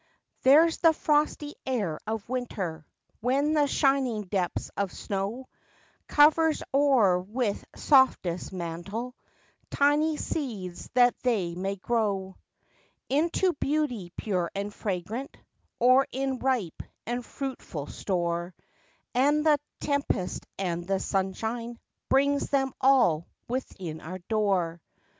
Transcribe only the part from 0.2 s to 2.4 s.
There's the frosty air of